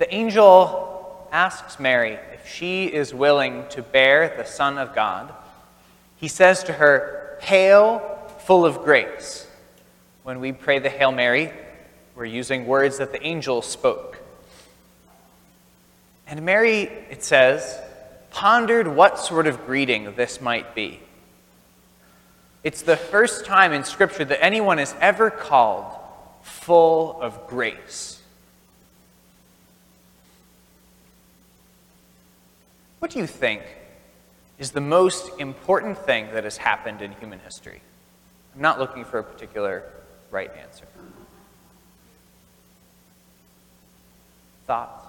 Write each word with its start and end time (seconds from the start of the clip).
the 0.00 0.12
angel 0.14 1.28
asks 1.30 1.78
Mary 1.78 2.18
if 2.32 2.48
she 2.48 2.86
is 2.86 3.12
willing 3.12 3.66
to 3.68 3.82
bear 3.82 4.34
the 4.34 4.46
Son 4.46 4.78
of 4.78 4.94
God. 4.94 5.30
He 6.16 6.26
says 6.26 6.64
to 6.64 6.72
her, 6.72 7.36
Hail, 7.42 8.00
full 8.46 8.64
of 8.64 8.82
grace. 8.82 9.46
When 10.22 10.40
we 10.40 10.52
pray 10.52 10.78
the 10.78 10.88
Hail 10.88 11.12
Mary, 11.12 11.52
we're 12.16 12.24
using 12.24 12.66
words 12.66 12.96
that 12.96 13.12
the 13.12 13.22
angel 13.22 13.60
spoke. 13.60 14.18
And 16.26 16.46
Mary, 16.46 16.84
it 17.10 17.22
says, 17.22 17.78
pondered 18.30 18.88
what 18.88 19.18
sort 19.18 19.46
of 19.46 19.66
greeting 19.66 20.14
this 20.14 20.40
might 20.40 20.74
be. 20.74 21.00
It's 22.64 22.80
the 22.80 22.96
first 22.96 23.44
time 23.44 23.74
in 23.74 23.84
Scripture 23.84 24.24
that 24.24 24.42
anyone 24.42 24.78
is 24.78 24.94
ever 24.98 25.28
called 25.28 25.92
full 26.40 27.20
of 27.20 27.46
grace. 27.46 28.19
What 33.00 33.10
do 33.10 33.18
you 33.18 33.26
think 33.26 33.62
is 34.58 34.72
the 34.72 34.80
most 34.80 35.30
important 35.40 35.96
thing 35.98 36.28
that 36.34 36.44
has 36.44 36.58
happened 36.58 37.00
in 37.00 37.12
human 37.12 37.40
history? 37.40 37.80
I'm 38.54 38.60
not 38.60 38.78
looking 38.78 39.06
for 39.06 39.18
a 39.18 39.24
particular 39.24 39.84
right 40.30 40.50
answer. 40.56 40.84
Thoughts? 44.66 45.06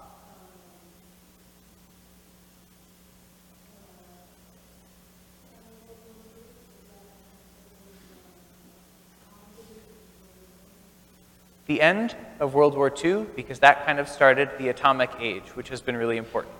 the 11.68 11.80
end 11.80 12.14
of 12.42 12.54
World 12.54 12.76
War 12.76 12.92
II 12.92 13.28
because 13.34 13.60
that 13.60 13.86
kind 13.86 13.98
of 13.98 14.10
started 14.10 14.50
the 14.58 14.68
atomic 14.68 15.10
age, 15.22 15.56
which 15.56 15.70
has 15.70 15.80
been 15.80 15.96
really 15.96 16.18
important. 16.18 16.54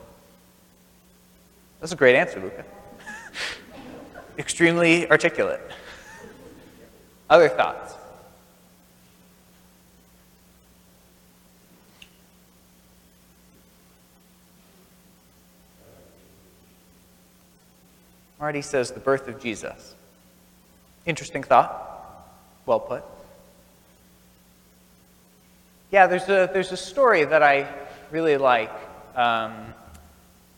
That's 1.82 1.94
a 1.94 1.96
great 1.96 2.16
answer, 2.16 2.40
Luca. 2.40 2.64
Extremely 4.38 5.10
articulate. 5.10 5.60
Other 7.28 7.50
thoughts? 7.50 7.96
Marty 18.40 18.62
says 18.62 18.92
the 18.92 19.00
birth 19.00 19.28
of 19.28 19.42
Jesus. 19.42 19.96
Interesting 21.08 21.42
thought. 21.42 22.28
Well 22.68 22.80
put. 22.80 23.04
Yeah, 25.90 26.06
there's 26.06 26.30
a, 26.30 26.48
there's 26.54 26.72
a 26.72 26.78
story 26.78 27.26
that 27.26 27.42
I 27.42 27.68
really 28.12 28.38
like 28.38 28.72
um, 29.16 29.74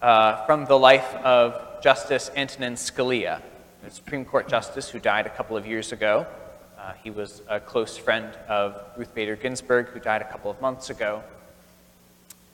uh, 0.04 0.46
from 0.46 0.66
the 0.66 0.78
life 0.78 1.16
of 1.24 1.82
Justice 1.82 2.30
Antonin 2.36 2.74
Scalia, 2.74 3.42
a 3.88 3.90
Supreme 3.90 4.26
Court 4.26 4.50
justice 4.50 4.90
who 4.90 5.00
died 5.00 5.26
a 5.26 5.30
couple 5.30 5.56
of 5.56 5.66
years 5.66 5.94
ago. 5.94 6.28
Uh, 6.78 6.92
he 7.02 7.10
was 7.10 7.42
a 7.48 7.62
close 7.62 7.98
friend 7.98 8.36
of 8.50 8.76
Ruth 8.98 9.16
Bader 9.16 9.38
Ginsburg, 9.38 9.88
who 9.88 10.02
died 10.02 10.22
a 10.22 10.30
couple 10.30 10.52
of 10.52 10.60
months 10.60 10.90
ago. 10.90 11.24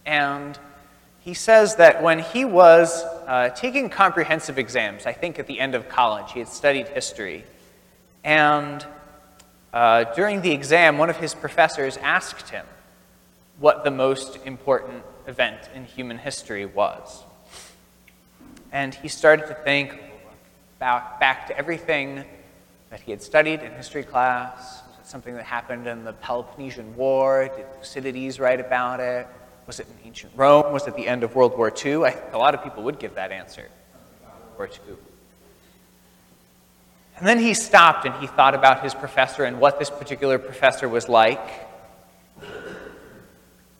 And 0.05 0.59
he 1.21 1.33
says 1.33 1.77
that 1.77 2.03
when 2.03 2.19
he 2.19 2.45
was 2.45 3.03
uh, 3.25 3.49
taking 3.49 3.89
comprehensive 3.89 4.59
exams, 4.59 5.07
I 5.07 5.13
think 5.13 5.39
at 5.39 5.47
the 5.47 5.59
end 5.59 5.73
of 5.73 5.89
college, 5.89 6.31
he 6.31 6.39
had 6.39 6.49
studied 6.49 6.87
history, 6.89 7.45
and 8.23 8.85
uh, 9.73 10.03
during 10.13 10.41
the 10.41 10.51
exam, 10.51 10.99
one 10.99 11.09
of 11.09 11.17
his 11.17 11.33
professors 11.33 11.97
asked 11.97 12.49
him 12.49 12.65
what 13.57 13.83
the 13.83 13.91
most 13.91 14.37
important 14.45 15.03
event 15.25 15.67
in 15.73 15.85
human 15.85 16.19
history 16.19 16.67
was. 16.67 17.23
And 18.71 18.93
he 18.93 19.07
started 19.07 19.47
to 19.47 19.53
think 19.53 19.99
about, 20.77 21.19
back 21.19 21.47
to 21.47 21.57
everything 21.57 22.23
that 22.89 23.01
he 23.01 23.11
had 23.11 23.21
studied 23.21 23.61
in 23.61 23.71
history 23.73 24.03
class. 24.03 24.81
Was 24.89 24.99
it 24.99 25.07
something 25.07 25.35
that 25.35 25.45
happened 25.45 25.87
in 25.87 26.03
the 26.03 26.13
Peloponnesian 26.13 26.95
War? 26.95 27.49
Did 27.55 27.65
Thucydides 27.75 28.39
write 28.39 28.59
about 28.59 28.99
it? 28.99 29.27
Was 29.67 29.79
it 29.79 29.87
in 29.87 30.07
ancient 30.07 30.33
Rome? 30.35 30.71
Was 30.73 30.87
it 30.87 30.95
the 30.95 31.07
end 31.07 31.23
of 31.23 31.35
World 31.35 31.57
War 31.57 31.71
II? 31.85 31.93
A 31.93 32.37
lot 32.37 32.55
of 32.55 32.63
people 32.63 32.83
would 32.83 32.99
give 32.99 33.15
that 33.15 33.31
answer. 33.31 33.67
World 34.57 34.57
War 34.57 34.67
II. 34.67 34.95
And 37.17 37.27
then 37.27 37.39
he 37.39 37.53
stopped 37.53 38.05
and 38.05 38.15
he 38.15 38.27
thought 38.27 38.55
about 38.55 38.81
his 38.81 38.93
professor 38.93 39.43
and 39.43 39.59
what 39.59 39.77
this 39.77 39.89
particular 39.89 40.39
professor 40.39 40.87
was 40.87 41.09
like. 41.09 41.67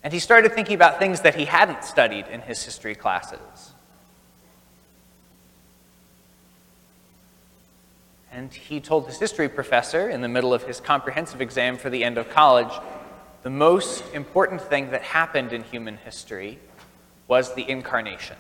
And 0.04 0.12
he 0.14 0.20
started 0.20 0.54
thinking 0.54 0.76
about 0.76 1.00
things 1.00 1.22
that 1.22 1.36
he 1.36 1.46
hadn't 1.46 1.84
studied 1.84 2.28
in 2.28 2.42
his 2.42 2.64
history 2.64 2.96
classes. 2.96 3.74
And 8.32 8.54
he 8.54 8.80
told 8.80 9.08
his 9.08 9.20
history 9.20 9.50
professor 9.50 10.10
in 10.10 10.22
the 10.22 10.28
middle 10.28 10.54
of 10.54 10.64
his 10.64 10.80
comprehensive 10.80 11.42
exam 11.42 11.78
for 11.78 11.90
the 11.90 12.04
end 12.04 12.18
of 12.18 12.30
college 12.30 12.72
the 13.42 13.50
most 13.50 14.04
important 14.14 14.62
thing 14.62 14.92
that 14.92 15.02
happened 15.02 15.54
in 15.54 15.64
human 15.64 15.96
history 15.98 16.60
was 17.28 17.54
the 17.56 17.70
incarnation. 17.70 18.36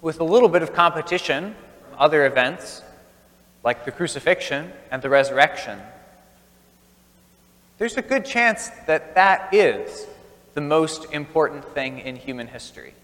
with 0.00 0.20
a 0.20 0.24
little 0.24 0.50
bit 0.50 0.62
of 0.62 0.74
competition 0.74 1.54
from 1.82 1.98
other 1.98 2.26
events, 2.26 2.82
like 3.64 3.86
the 3.86 3.90
crucifixion 3.90 4.70
and 4.90 5.00
the 5.00 5.08
resurrection, 5.08 5.80
there's 7.78 7.96
a 7.96 8.02
good 8.02 8.22
chance 8.22 8.68
that 8.86 9.14
that 9.14 9.54
is 9.54 10.06
the 10.54 10.60
most 10.60 11.12
important 11.12 11.64
thing 11.74 11.98
in 11.98 12.16
human 12.16 12.46
history. 12.46 12.94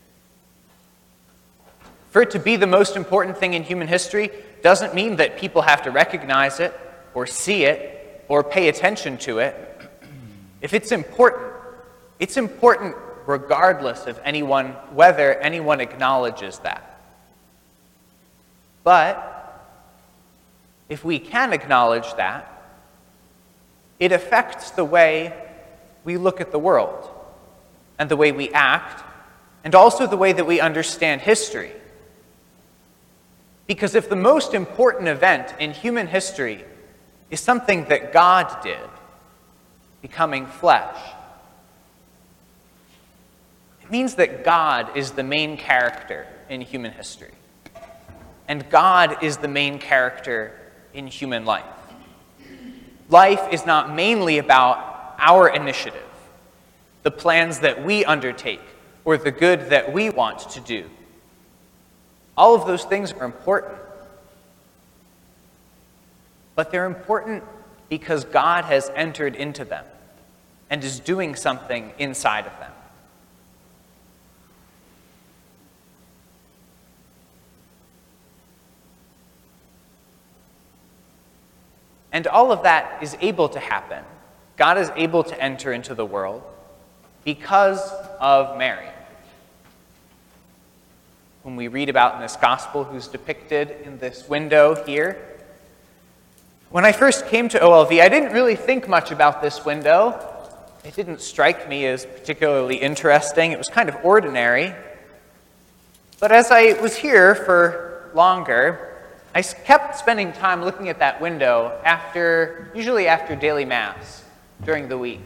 For 2.11 2.23
it 2.23 2.31
to 2.33 2.39
be 2.39 2.57
the 2.57 2.67
most 2.67 2.97
important 2.97 3.37
thing 3.37 3.55
in 3.55 3.63
human 3.63 3.89
history 3.89 4.31
doesn't 4.63 4.95
mean 4.95 5.17
that 5.17 5.37
people 5.37 5.63
have 5.63 5.83
to 5.83 5.91
recognize 5.91 6.61
it 6.61 6.79
or 7.15 7.27
see 7.27 7.65
it 7.65 8.25
or 8.29 8.43
pay 8.43 8.69
attention 8.69 9.19
to 9.19 9.39
it. 9.39 9.55
If 10.61 10.75
it's 10.75 10.93
important, 10.93 11.53
it's 12.19 12.37
important 12.37 12.97
regardless 13.27 14.07
of 14.07 14.19
anyone, 14.25 14.69
whether 14.93 15.35
anyone 15.35 15.81
acknowledges 15.81 16.59
that. 16.61 17.01
But 18.83 19.27
if 20.89 21.05
we 21.05 21.19
can 21.19 21.53
acknowledge 21.53 22.13
that, 22.15 22.47
it 23.99 24.13
affects 24.13 24.71
the 24.71 24.85
way 24.85 25.33
we 26.05 26.17
look 26.17 26.41
at 26.41 26.51
the 26.51 26.59
world 26.59 27.09
and 28.01 28.11
the 28.11 28.17
way 28.17 28.33
we 28.33 28.51
act 28.51 29.05
and 29.63 29.75
also 29.75 30.07
the 30.07 30.17
way 30.17 30.33
that 30.33 30.47
we 30.47 30.59
understand 30.59 31.21
history. 31.21 31.71
Because 33.69 33.95
if 33.95 34.09
the 34.09 34.17
most 34.17 34.55
important 34.55 35.07
event 35.07 35.55
in 35.61 35.73
human 35.73 36.09
history 36.09 36.65
is 37.31 37.41
something 37.41 37.85
that 37.85 38.13
God 38.13 38.63
did, 38.65 38.89
becoming 40.03 40.47
flesh, 40.47 40.97
it 43.83 43.91
means 43.91 44.15
that 44.17 44.45
God 44.45 44.97
is 44.97 45.13
the 45.13 45.23
main 45.23 45.57
character 45.59 46.27
in 46.49 46.63
human 46.63 46.91
history 46.93 47.35
and 48.49 48.69
God 48.69 49.23
is 49.23 49.37
the 49.37 49.47
main 49.47 49.79
character 49.79 50.59
in 50.93 51.07
human 51.07 51.45
life. 51.45 51.65
Life 53.09 53.53
is 53.53 53.65
not 53.65 53.95
mainly 53.95 54.39
about 54.39 55.15
our 55.19 55.49
initiative, 55.49 56.10
the 57.03 57.11
plans 57.11 57.61
that 57.61 57.85
we 57.85 58.05
undertake, 58.05 58.61
or 59.05 59.17
the 59.17 59.31
good 59.31 59.71
that 59.71 59.93
we 59.93 60.11
want 60.11 60.39
to 60.51 60.61
do. 60.61 60.89
All 62.37 62.55
of 62.55 62.67
those 62.67 62.85
things 62.85 63.13
are 63.13 63.25
important. 63.25 63.75
But 66.55 66.71
they're 66.71 66.87
important 66.87 67.45
because 67.89 68.25
God 68.25 68.65
has 68.65 68.91
entered 68.95 69.35
into 69.35 69.65
them 69.65 69.85
and 70.69 70.85
is 70.85 71.01
doing 71.01 71.35
something 71.35 71.93
inside 71.99 72.47
of 72.47 72.59
them. 72.59 72.73
And 82.13 82.27
all 82.27 82.53
of 82.53 82.65
that 82.65 83.03
is 83.03 83.17
able 83.21 83.49
to 83.51 83.61
happen. 83.61 84.05
God 84.57 84.79
is 84.79 84.91
able 84.97 85.25
to 85.25 85.43
enter 85.43 85.73
into 85.73 85.95
the 85.95 86.05
world 86.05 86.43
because 87.35 87.93
of 88.19 88.59
Mary, 88.59 88.89
whom 91.45 91.55
we 91.55 91.69
read 91.69 91.89
about 91.89 92.17
in 92.17 92.21
this 92.21 92.35
gospel, 92.35 92.83
who's 92.83 93.07
depicted 93.07 93.71
in 93.85 93.99
this 93.99 94.29
window 94.29 94.85
here. 94.85 95.17
When 96.71 96.85
I 96.85 96.91
first 96.91 97.29
came 97.29 97.49
to 97.51 97.59
OLV, 97.61 98.01
I 98.01 98.09
didn't 98.09 98.33
really 98.33 98.57
think 98.57 98.89
much 98.89 99.13
about 99.13 99.43
this 99.43 99.65
window. 99.65 100.19
It 100.85 100.97
didn't 100.97 101.21
strike 101.21 101.69
me 101.69 101.87
as 101.87 102.05
particularly 102.05 102.75
interesting. 102.75 103.53
It 103.53 103.59
was 103.59 103.69
kind 103.69 103.89
of 103.89 103.97
ordinary. 104.03 104.75
But 106.19 106.33
as 106.33 106.51
I 106.51 106.73
was 106.83 106.97
here 106.97 107.37
for 107.37 108.11
longer, 108.13 108.99
I 109.37 109.43
kept 109.43 109.99
spending 109.99 110.33
time 110.33 110.65
looking 110.65 110.89
at 110.89 110.99
that 110.99 111.21
window 111.21 111.81
after, 111.85 112.73
usually 112.75 113.07
after 113.07 113.37
daily 113.37 113.65
mass 113.65 114.25
during 114.65 114.89
the 114.89 114.99
week. 114.99 115.21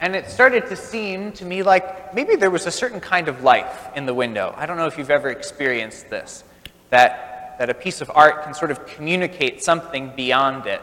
And 0.00 0.16
it 0.16 0.28
started 0.28 0.66
to 0.66 0.76
seem 0.76 1.32
to 1.32 1.44
me 1.44 1.62
like 1.62 2.14
maybe 2.14 2.36
there 2.36 2.50
was 2.50 2.66
a 2.66 2.70
certain 2.70 3.00
kind 3.00 3.28
of 3.28 3.42
life 3.42 3.88
in 3.94 4.06
the 4.06 4.14
window. 4.14 4.54
I 4.56 4.66
don't 4.66 4.76
know 4.76 4.86
if 4.86 4.98
you've 4.98 5.10
ever 5.10 5.30
experienced 5.30 6.10
this, 6.10 6.44
that, 6.90 7.56
that 7.58 7.70
a 7.70 7.74
piece 7.74 8.00
of 8.00 8.10
art 8.14 8.44
can 8.44 8.54
sort 8.54 8.70
of 8.70 8.86
communicate 8.86 9.62
something 9.62 10.12
beyond 10.14 10.66
it. 10.66 10.82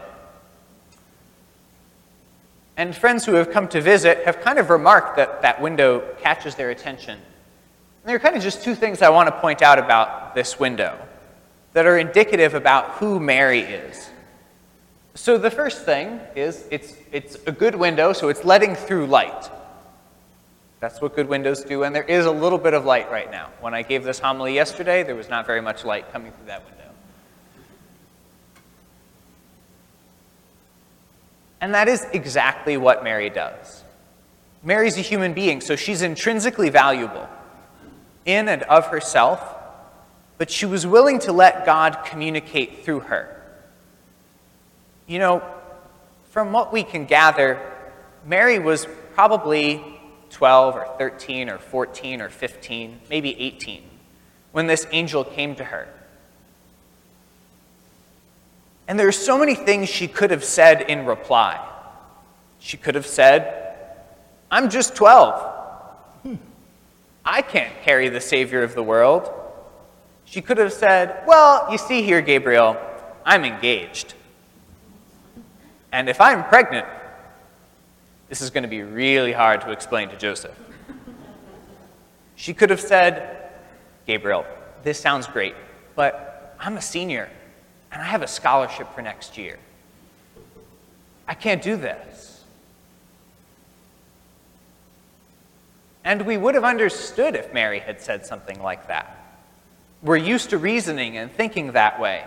And 2.77 2.95
friends 2.95 3.25
who 3.25 3.33
have 3.33 3.51
come 3.51 3.67
to 3.69 3.81
visit 3.81 4.25
have 4.25 4.41
kind 4.41 4.57
of 4.57 4.69
remarked 4.69 5.17
that 5.17 5.41
that 5.41 5.61
window 5.61 5.99
catches 6.21 6.55
their 6.55 6.69
attention. 6.71 7.15
And 7.15 8.09
there 8.09 8.15
are 8.15 8.19
kind 8.19 8.35
of 8.35 8.41
just 8.41 8.63
two 8.63 8.73
things 8.73 9.01
I 9.01 9.09
want 9.09 9.27
to 9.27 9.39
point 9.39 9.61
out 9.61 9.77
about 9.77 10.33
this 10.33 10.59
window 10.59 10.97
that 11.73 11.85
are 11.85 11.97
indicative 11.97 12.53
about 12.53 12.91
who 12.91 13.19
Mary 13.19 13.59
is. 13.59 14.09
So 15.13 15.37
the 15.37 15.51
first 15.51 15.83
thing 15.83 16.19
is 16.35 16.65
it's, 16.71 16.95
it's 17.11 17.37
a 17.45 17.51
good 17.51 17.75
window, 17.75 18.13
so 18.13 18.29
it's 18.29 18.45
letting 18.45 18.75
through 18.75 19.07
light. 19.07 19.49
That's 20.79 21.01
what 21.01 21.15
good 21.15 21.27
windows 21.27 21.63
do, 21.63 21.83
and 21.83 21.93
there 21.93 22.03
is 22.03 22.25
a 22.25 22.31
little 22.31 22.57
bit 22.57 22.73
of 22.73 22.85
light 22.85 23.11
right 23.11 23.29
now. 23.29 23.49
When 23.59 23.73
I 23.73 23.83
gave 23.83 24.03
this 24.03 24.19
homily 24.19 24.55
yesterday, 24.55 25.03
there 25.03 25.15
was 25.15 25.29
not 25.29 25.45
very 25.45 25.61
much 25.61 25.85
light 25.85 26.11
coming 26.11 26.31
through 26.31 26.47
that 26.47 26.65
window. 26.65 26.77
And 31.59 31.75
that 31.75 31.87
is 31.87 32.07
exactly 32.13 32.77
what 32.77 33.03
Mary 33.03 33.29
does. 33.29 33.83
Mary's 34.63 34.97
a 34.97 35.01
human 35.01 35.33
being, 35.33 35.61
so 35.61 35.75
she's 35.75 36.01
intrinsically 36.01 36.69
valuable 36.69 37.27
in 38.25 38.47
and 38.47 38.63
of 38.63 38.87
herself, 38.87 39.41
but 40.37 40.49
she 40.49 40.65
was 40.65 40.87
willing 40.87 41.19
to 41.19 41.31
let 41.31 41.65
God 41.65 41.99
communicate 42.05 42.83
through 42.83 43.01
her. 43.01 43.40
You 45.11 45.19
know, 45.19 45.43
from 46.29 46.53
what 46.53 46.71
we 46.71 46.83
can 46.83 47.03
gather, 47.03 47.59
Mary 48.25 48.59
was 48.59 48.87
probably 49.13 49.83
12 50.29 50.75
or 50.77 50.87
13 50.97 51.49
or 51.49 51.57
14 51.57 52.21
or 52.21 52.29
15, 52.29 53.01
maybe 53.09 53.37
18, 53.37 53.83
when 54.53 54.67
this 54.67 54.87
angel 54.93 55.25
came 55.25 55.53
to 55.55 55.65
her. 55.65 55.89
And 58.87 58.97
there 58.97 59.05
are 59.05 59.11
so 59.11 59.37
many 59.37 59.53
things 59.53 59.89
she 59.89 60.07
could 60.07 60.31
have 60.31 60.45
said 60.45 60.83
in 60.83 61.05
reply. 61.05 61.59
She 62.59 62.77
could 62.77 62.95
have 62.95 63.05
said, 63.05 63.83
I'm 64.49 64.69
just 64.69 64.95
12. 64.95 66.39
I 67.25 67.41
can't 67.41 67.73
carry 67.83 68.07
the 68.07 68.21
Savior 68.21 68.63
of 68.63 68.75
the 68.75 68.83
world. 68.83 69.29
She 70.23 70.41
could 70.41 70.57
have 70.57 70.71
said, 70.71 71.23
Well, 71.27 71.67
you 71.69 71.77
see 71.77 72.01
here, 72.01 72.21
Gabriel, 72.21 72.77
I'm 73.25 73.43
engaged. 73.43 74.13
And 75.91 76.09
if 76.09 76.21
I'm 76.21 76.43
pregnant, 76.45 76.87
this 78.29 78.41
is 78.41 78.49
going 78.49 78.63
to 78.63 78.69
be 78.69 78.81
really 78.81 79.33
hard 79.33 79.61
to 79.61 79.71
explain 79.71 80.09
to 80.09 80.17
Joseph. 80.17 80.57
She 82.35 82.53
could 82.53 82.69
have 82.69 82.79
said, 82.79 83.51
Gabriel, 84.07 84.45
this 84.83 84.99
sounds 84.99 85.27
great, 85.27 85.53
but 85.95 86.55
I'm 86.59 86.77
a 86.77 86.81
senior 86.81 87.29
and 87.91 88.01
I 88.01 88.05
have 88.05 88.21
a 88.21 88.27
scholarship 88.27 88.93
for 88.95 89.01
next 89.01 89.37
year. 89.37 89.59
I 91.27 91.33
can't 91.33 91.61
do 91.61 91.75
this. 91.75 92.43
And 96.03 96.25
we 96.25 96.37
would 96.37 96.55
have 96.55 96.63
understood 96.63 97.35
if 97.35 97.53
Mary 97.53 97.79
had 97.79 98.01
said 98.01 98.25
something 98.25 98.61
like 98.61 98.87
that. 98.87 99.17
We're 100.01 100.17
used 100.17 100.49
to 100.49 100.57
reasoning 100.57 101.17
and 101.17 101.31
thinking 101.31 101.73
that 101.73 101.99
way. 101.99 102.25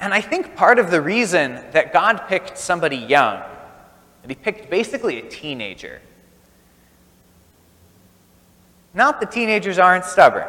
And 0.00 0.14
I 0.14 0.22
think 0.22 0.56
part 0.56 0.78
of 0.78 0.90
the 0.90 1.00
reason 1.00 1.62
that 1.72 1.92
God 1.92 2.22
picked 2.26 2.56
somebody 2.56 2.96
young, 2.96 3.42
that 4.22 4.30
He 4.30 4.34
picked 4.34 4.70
basically 4.70 5.18
a 5.18 5.28
teenager, 5.28 6.00
not 8.94 9.20
that 9.20 9.30
teenagers 9.30 9.78
aren't 9.78 10.04
stubborn, 10.04 10.48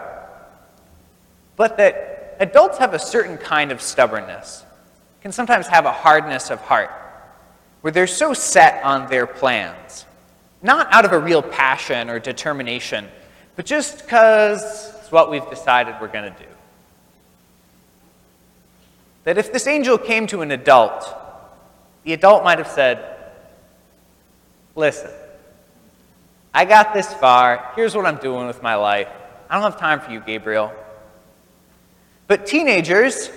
but 1.58 1.78
that 1.78 2.38
adults 2.40 2.78
have 2.78 2.94
a 2.94 3.00
certain 3.00 3.38
kind 3.38 3.72
of 3.72 3.82
stubbornness, 3.82 4.64
can 5.22 5.32
sometimes 5.32 5.68
have 5.68 5.86
a 5.86 5.92
hardness 5.92 6.50
of 6.50 6.60
heart, 6.62 6.90
where 7.82 7.92
they're 7.92 8.08
so 8.08 8.34
set 8.34 8.82
on 8.84 9.10
their 9.10 9.28
plans, 9.28 10.06
not 10.64 10.88
out 10.92 11.04
of 11.04 11.12
a 11.12 11.20
real 11.20 11.42
passion 11.42 12.10
or 12.10 12.20
determination, 12.20 13.08
but 13.58 13.66
just 13.66 14.04
because 14.04 14.94
it's 15.00 15.12
what 15.12 15.30
we've 15.30 15.48
decided 15.50 15.94
we're 16.00 16.08
going 16.08 16.34
to 16.34 16.40
do 16.40 16.51
that 19.24 19.38
if 19.38 19.54
this 19.54 19.68
angel 19.68 19.98
came 19.98 20.28
to 20.28 20.42
an 20.42 20.52
adult, 20.52 21.06
the 22.04 22.14
adult 22.14 22.44
might 22.44 22.58
have 22.58 22.68
said, 22.68 23.08
Listen, 24.76 25.12
I 26.54 26.66
got 26.66 26.94
this 26.94 27.14
far. 27.14 27.72
Here's 27.76 27.96
what 27.96 28.06
I'm 28.06 28.18
doing 28.18 28.48
with 28.48 28.62
my 28.62 28.76
life. 28.76 29.10
I 29.50 29.56
don't 29.56 29.64
have 29.64 29.80
time 29.80 30.00
for 30.00 30.12
you, 30.12 30.22
Gabriel. 30.22 30.72
But 32.28 32.46
teenagers 32.46 33.30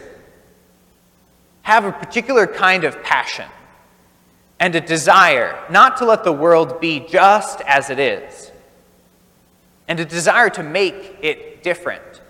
have 1.62 1.84
a 1.84 1.92
particular 1.92 2.46
kind 2.46 2.84
of 2.84 3.02
passion 3.02 3.48
and 4.60 4.74
a 4.74 4.80
desire 4.80 5.58
not 5.70 5.96
to 5.96 6.04
let 6.04 6.24
the 6.24 6.32
world 6.32 6.80
be 6.80 7.00
just 7.00 7.60
as 7.62 7.90
it 7.90 7.98
is, 7.98 8.52
and 9.88 9.98
a 9.98 10.04
desire 10.04 10.48
to 10.50 10.62
make 10.62 11.16
it 11.20 11.62
different. 11.62 12.22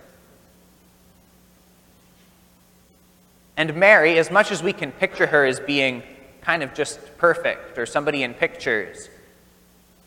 And 3.57 3.75
Mary, 3.77 4.19
as 4.19 4.31
much 4.31 4.51
as 4.51 4.63
we 4.63 4.73
can 4.73 4.91
picture 4.93 5.27
her 5.27 5.45
as 5.45 5.61
being 5.61 6.03
kind 6.41 6.63
of 6.63 6.75
just 6.75 7.17
perfect 7.19 7.79
or 7.79 7.87
somebody 7.87 8.23
in 8.23 8.35
pictures, 8.35 9.09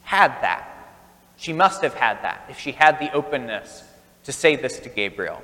had 0.03 0.29
that. 0.41 0.73
She 1.37 1.53
must 1.53 1.81
have 1.81 1.93
had 1.93 2.23
that 2.23 2.45
if 2.49 2.59
she 2.59 2.71
had 2.71 2.99
the 2.99 3.11
openness 3.11 3.83
to 4.23 4.31
say 4.31 4.55
this 4.55 4.79
to 4.79 4.89
Gabriel. 4.89 5.41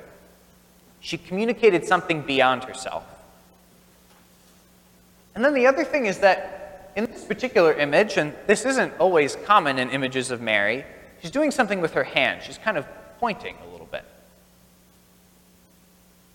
She 1.00 1.18
communicated 1.18 1.86
something 1.86 2.22
beyond 2.22 2.64
herself. 2.64 3.04
And 5.34 5.44
then 5.44 5.54
the 5.54 5.66
other 5.66 5.84
thing 5.84 6.06
is 6.06 6.18
that 6.18 6.92
in 6.96 7.06
this 7.06 7.24
particular 7.24 7.72
image, 7.72 8.16
and 8.16 8.34
this 8.46 8.64
isn't 8.64 8.92
always 8.98 9.36
common 9.44 9.78
in 9.78 9.90
images 9.90 10.30
of 10.30 10.40
Mary, 10.40 10.84
she's 11.20 11.30
doing 11.30 11.50
something 11.50 11.80
with 11.80 11.94
her 11.94 12.04
hand. 12.04 12.42
She's 12.42 12.58
kind 12.58 12.76
of 12.76 12.86
pointing 13.18 13.56
a 13.62 13.70
little. 13.70 13.83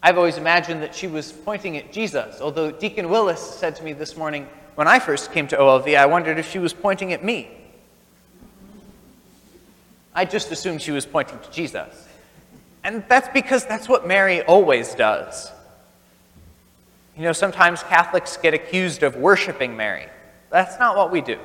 I've 0.02 0.18
always 0.18 0.38
imagined 0.38 0.82
that 0.82 0.96
she 0.96 1.08
was 1.08 1.32
pointing 1.32 1.76
at 1.76 1.92
Jesus, 1.92 2.40
although 2.40 2.72
Deacon 2.72 3.10
Willis 3.10 3.42
said 3.42 3.76
to 3.78 3.84
me 3.84 3.92
this 3.92 4.16
morning, 4.16 4.48
when 4.76 4.88
I 4.88 5.00
first 5.00 5.34
came 5.34 5.48
to 5.50 5.58
OLV, 5.58 5.98
I 5.98 6.06
wondered 6.06 6.40
if 6.40 6.50
she 6.50 6.58
was 6.58 6.74
pointing 6.74 7.12
at 7.12 7.24
me. 7.24 7.50
I 10.16 10.24
just 10.24 10.52
assumed 10.52 10.82
she 10.82 10.92
was 10.92 11.06
pointing 11.06 11.38
to 11.40 11.52
Jesus. 11.52 12.08
And 12.84 13.04
that's 13.10 13.28
because 13.30 13.66
that's 13.66 13.90
what 13.90 14.08
Mary 14.08 14.42
always 14.42 14.96
does. 14.96 15.52
You 17.18 17.24
know, 17.24 17.34
sometimes 17.34 17.84
Catholics 17.84 18.38
get 18.38 18.54
accused 18.54 19.04
of 19.04 19.18
worshiping 19.18 19.76
Mary. 19.76 20.08
That's 20.50 20.80
not 20.80 20.96
what 20.96 21.12
we 21.12 21.20
do. 21.20 21.38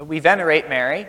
We 0.00 0.18
venerate 0.18 0.68
Mary 0.68 1.06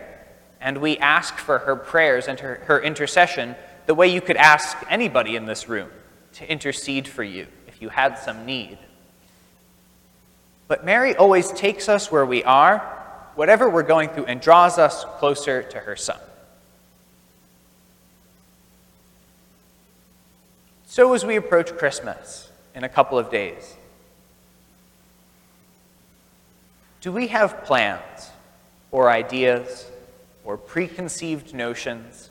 and 0.62 0.78
we 0.78 0.98
ask 1.00 1.36
for 1.38 1.58
her 1.60 1.76
prayers 1.76 2.28
and 2.28 2.40
her, 2.40 2.62
her 2.66 2.80
intercession 2.80 3.56
the 3.88 3.96
way 3.96 4.08
you 4.08 4.22
could 4.22 4.38
ask 4.38 4.78
anybody 4.88 5.36
in 5.36 5.46
this 5.46 5.68
room 5.68 5.90
to 6.34 6.52
intercede 6.52 7.08
for 7.08 7.24
you 7.24 7.48
if 7.68 7.82
you 7.82 7.90
had 7.90 8.18
some 8.18 8.46
need. 8.46 8.78
But 10.68 10.86
Mary 10.86 11.16
always 11.16 11.52
takes 11.52 11.90
us 11.90 12.12
where 12.12 12.26
we 12.26 12.44
are, 12.44 12.80
whatever 13.36 13.70
we're 13.70 13.84
going 13.84 14.10
through, 14.10 14.26
and 14.26 14.40
draws 14.40 14.78
us 14.78 15.04
closer 15.18 15.64
to 15.64 15.80
her 15.80 15.96
Son. 15.96 16.20
So, 20.86 21.14
as 21.14 21.26
we 21.26 21.36
approach 21.36 21.76
Christmas 21.76 22.52
in 22.76 22.84
a 22.84 22.90
couple 22.90 23.18
of 23.18 23.32
days, 23.32 23.76
do 27.02 27.12
we 27.12 27.28
have 27.28 27.64
plans 27.64 28.30
or 28.92 29.10
ideas 29.10 29.90
or 30.44 30.58
preconceived 30.58 31.54
notions 31.54 32.30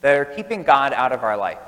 that 0.00 0.16
are 0.16 0.24
keeping 0.24 0.62
God 0.62 0.92
out 0.92 1.12
of 1.12 1.22
our 1.22 1.36
life? 1.36 1.58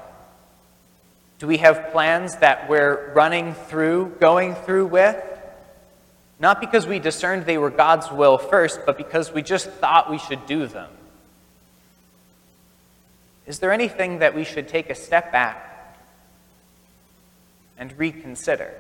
Do 1.39 1.47
we 1.47 1.59
have 1.59 1.91
plans 1.91 2.37
that 2.37 2.69
we're 2.69 3.13
running 3.13 3.55
through, 3.55 4.17
going 4.21 4.55
through 4.55 4.87
with? 4.87 5.23
Not 6.39 6.61
because 6.61 6.87
we 6.87 6.99
discerned 6.99 7.47
they 7.47 7.59
were 7.59 7.71
God's 7.71 8.11
will 8.11 8.39
first, 8.39 8.81
but 8.87 8.97
because 8.97 9.33
we 9.33 9.43
just 9.43 9.69
thought 9.69 10.11
we 10.11 10.19
should 10.19 10.47
do 10.47 10.67
them. 10.67 10.91
Is 13.47 13.59
there 13.59 13.73
anything 13.73 14.21
that 14.21 14.35
we 14.35 14.45
should 14.45 14.69
take 14.69 14.91
a 14.91 14.95
step 14.95 15.31
back 15.33 15.99
and 17.77 17.97
reconsider? 17.99 18.73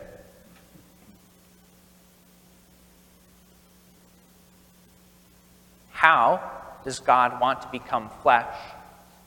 How 5.90 6.50
does 6.84 7.00
God 7.00 7.40
want 7.40 7.62
to 7.62 7.68
become 7.68 8.11
flesh 8.23 8.56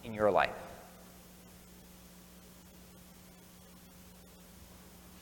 in 0.04 0.14
your 0.14 0.32
life? 0.32 0.52